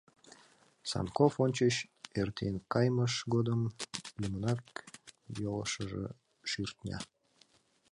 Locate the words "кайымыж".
2.71-3.13